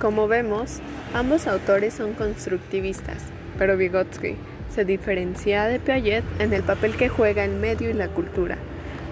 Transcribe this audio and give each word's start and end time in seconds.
Como 0.00 0.28
vemos, 0.28 0.80
ambos 1.14 1.46
autores 1.46 1.94
son 1.94 2.12
constructivistas, 2.12 3.22
pero 3.58 3.78
Vygotsky 3.78 4.36
se 4.68 4.84
diferencia 4.84 5.64
de 5.64 5.80
Piaget 5.80 6.22
en 6.38 6.52
el 6.52 6.62
papel 6.62 6.96
que 6.98 7.08
juega 7.08 7.44
el 7.44 7.54
medio 7.54 7.88
y 7.88 7.94
la 7.94 8.08
cultura. 8.08 8.58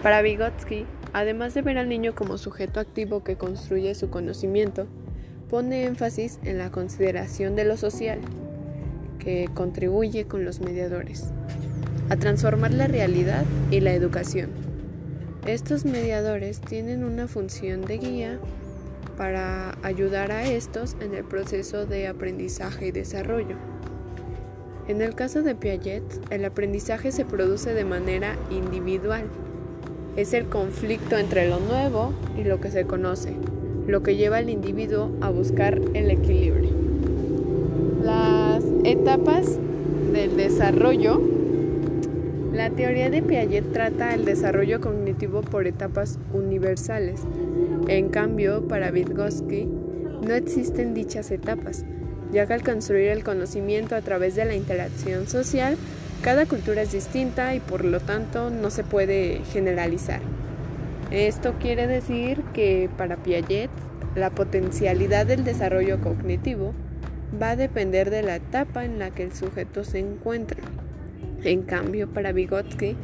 Para 0.03 0.21
Vygotsky, 0.21 0.84
además 1.15 1.55
de 1.55 1.62
ver 1.62 1.79
al 1.79 1.89
niño 1.89 2.15
como 2.15 2.37
sujeto 2.37 2.80
activo 2.80 3.25
que 3.25 3.37
construye 3.37 3.95
su 3.95 4.11
conocimiento, 4.11 4.87
pone 5.48 5.87
énfasis 5.87 6.39
en 6.45 6.59
la 6.59 6.70
consideración 6.70 7.57
de 7.57 7.64
lo 7.64 7.79
social, 7.79 8.19
que 9.19 9.48
contribuye 9.55 10.27
con 10.27 10.45
los 10.45 10.61
mediadores, 10.61 11.30
a 12.11 12.16
transformar 12.16 12.75
la 12.75 12.89
realidad 12.89 13.46
y 13.71 13.80
la 13.80 13.95
educación. 13.95 14.51
Estos 15.46 15.87
mediadores 15.87 16.61
tienen 16.61 17.05
una 17.05 17.27
función 17.27 17.87
de 17.87 17.96
guía 17.96 18.38
para 19.16 19.77
ayudar 19.82 20.32
a 20.32 20.46
estos 20.46 20.96
en 21.00 21.14
el 21.14 21.24
proceso 21.24 21.86
de 21.86 22.06
aprendizaje 22.06 22.88
y 22.88 22.92
desarrollo. 22.92 23.56
En 24.87 25.00
el 25.00 25.14
caso 25.14 25.42
de 25.42 25.54
Piaget, 25.54 26.02
el 26.30 26.45
aprendizaje 26.45 27.10
se 27.10 27.24
produce 27.24 27.73
de 27.73 27.84
manera 27.84 28.37
individual. 28.50 29.24
Es 30.16 30.34
el 30.34 30.46
conflicto 30.46 31.16
entre 31.16 31.48
lo 31.48 31.59
nuevo 31.59 32.12
y 32.38 32.45
lo 32.45 32.60
que 32.60 32.70
se 32.70 32.84
conoce, 32.84 33.34
lo 33.87 34.02
que 34.02 34.16
lleva 34.16 34.37
al 34.37 34.50
individuo 34.50 35.10
a 35.23 35.30
buscar 35.30 35.80
el 35.95 36.10
equilibrio. 36.10 36.70
Las 38.02 38.62
etapas 38.84 39.59
del 40.12 40.37
desarrollo. 40.37 41.20
La 42.52 42.70
teoría 42.70 43.10
de 43.10 43.23
Piaget 43.23 43.73
trata 43.73 44.15
el 44.15 44.24
desarrollo 44.24 44.80
cognitivo 44.80 45.40
por 45.40 45.66
etapas 45.66 46.18
universales. 46.32 47.23
En 47.88 48.09
cambio, 48.09 48.66
para 48.66 48.90
Vygotsky 48.90 49.66
no 49.66 50.35
existen 50.35 50.95
dichas 50.95 51.30
etapas, 51.30 51.85
ya 52.32 52.46
que 52.46 52.54
al 52.54 52.63
construir 52.63 53.09
el 53.09 53.24
conocimiento 53.24 53.95
a 53.95 54.01
través 54.01 54.35
de 54.35 54.46
la 54.46 54.54
interacción 54.54 55.27
social, 55.27 55.77
cada 56.23 56.46
cultura 56.46 56.82
es 56.82 56.93
distinta 56.93 57.55
y 57.55 57.60
por 57.60 57.85
lo 57.85 58.01
tanto 58.01 58.49
no 58.49 58.71
se 58.71 58.85
puede 58.85 59.43
generalizar. 59.52 60.21
Esto 61.10 61.55
quiere 61.60 61.87
decir 61.87 62.43
que 62.55 62.88
para 62.96 63.16
Piaget 63.16 63.71
la 64.15 64.31
potencialidad 64.31 65.27
del 65.27 65.44
desarrollo 65.44 66.00
cognitivo 66.00 66.72
va 67.41 67.50
a 67.50 67.56
depender 67.56 68.10
de 68.10 68.22
la 68.22 68.37
etapa 68.37 68.84
en 68.84 68.99
la 68.99 69.10
que 69.10 69.25
el 69.25 69.34
sujeto 69.34 69.84
se 69.84 69.99
encuentra. 69.99 70.62
En 71.43 71.62
cambio, 71.62 72.09
para 72.09 72.32
Vygotsky, 72.32 72.97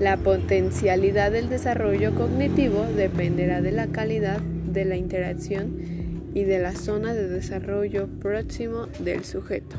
la 0.00 0.16
potencialidad 0.16 1.32
del 1.32 1.48
desarrollo 1.48 2.14
cognitivo 2.14 2.84
dependerá 2.84 3.62
de 3.62 3.72
la 3.72 3.86
calidad 3.86 4.40
de 4.40 4.84
la 4.84 4.96
interacción 4.96 6.30
y 6.34 6.44
de 6.44 6.58
la 6.58 6.74
zona 6.74 7.14
de 7.14 7.28
desarrollo 7.28 8.08
próximo 8.20 8.86
del 8.98 9.24
sujeto. 9.24 9.76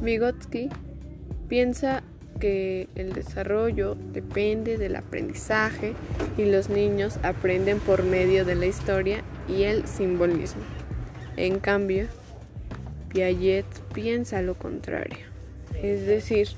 Vygotsky 0.00 0.70
piensa 1.48 2.02
que 2.40 2.88
el 2.94 3.12
desarrollo 3.12 3.96
depende 4.12 4.78
del 4.78 4.96
aprendizaje 4.96 5.92
y 6.38 6.46
los 6.46 6.70
niños 6.70 7.18
aprenden 7.22 7.78
por 7.78 8.02
medio 8.02 8.44
de 8.44 8.54
la 8.54 8.66
historia 8.66 9.22
y 9.48 9.64
el 9.64 9.86
simbolismo. 9.86 10.62
En 11.36 11.60
cambio, 11.60 12.06
Piaget 13.10 13.66
piensa 13.92 14.42
lo 14.42 14.54
contrario, 14.54 15.26
es 15.82 16.06
decir, 16.06 16.48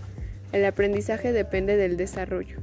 el 0.53 0.65
aprendizaje 0.65 1.33
depende 1.33 1.77
del 1.77 1.97
desarrollo. 1.97 2.59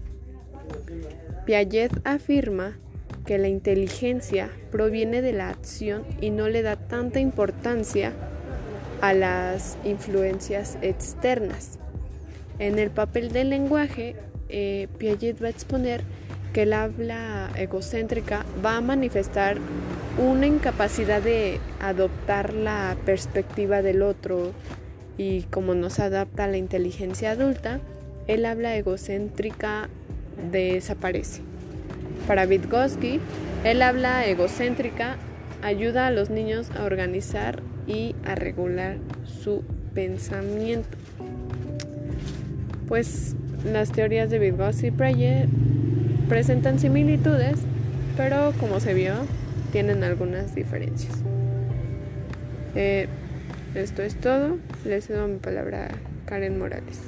Piaget 1.45 1.91
afirma 2.03 2.77
que 3.25 3.37
la 3.37 3.47
inteligencia 3.47 4.49
proviene 4.71 5.21
de 5.21 5.33
la 5.33 5.49
acción 5.49 6.03
y 6.21 6.29
no 6.29 6.49
le 6.49 6.61
da 6.61 6.75
tanta 6.75 7.19
importancia 7.19 8.13
a 9.01 9.13
las 9.13 9.77
influencias 9.83 10.77
externas. 10.81 11.79
En 12.59 12.79
el 12.79 12.91
papel 12.91 13.31
del 13.31 13.49
lenguaje, 13.49 14.15
eh, 14.49 14.87
Piaget 14.97 15.41
va 15.41 15.47
a 15.47 15.51
exponer 15.51 16.03
que 16.53 16.63
el 16.63 16.73
habla 16.73 17.49
egocéntrica 17.55 18.45
va 18.63 18.77
a 18.77 18.81
manifestar 18.81 19.57
una 20.17 20.45
incapacidad 20.45 21.21
de 21.21 21.59
adoptar 21.79 22.53
la 22.53 22.97
perspectiva 23.05 23.81
del 23.81 24.01
otro 24.01 24.51
y 25.17 25.43
como 25.43 25.73
no 25.75 25.89
se 25.89 26.03
adapta 26.03 26.45
a 26.45 26.47
la 26.47 26.57
inteligencia 26.57 27.31
adulta, 27.31 27.79
el 28.27 28.45
habla 28.45 28.75
egocéntrica 28.75 29.89
desaparece. 30.51 31.41
Para 32.27 32.45
Vygotsky, 32.45 33.19
el 33.63 33.81
habla 33.81 34.25
egocéntrica 34.25 35.17
ayuda 35.61 36.07
a 36.07 36.11
los 36.11 36.29
niños 36.29 36.71
a 36.71 36.83
organizar 36.83 37.61
y 37.87 38.15
a 38.25 38.35
regular 38.35 38.97
su 39.23 39.63
pensamiento. 39.93 40.97
Pues 42.87 43.35
las 43.71 43.91
teorías 43.91 44.29
de 44.29 44.39
Vygotsky 44.39 44.87
y 44.87 44.91
Prayer 44.91 45.47
presentan 46.29 46.79
similitudes, 46.79 47.59
pero 48.17 48.53
como 48.59 48.79
se 48.79 48.93
vio, 48.93 49.13
tienen 49.71 50.03
algunas 50.03 50.55
diferencias. 50.55 51.13
Eh, 52.75 53.07
esto 53.75 54.01
es 54.01 54.15
todo. 54.15 54.57
Les 54.85 55.07
cedo 55.07 55.27
mi 55.27 55.37
palabra 55.37 55.85
a 55.85 56.29
Karen 56.29 56.59
Morales. 56.59 56.99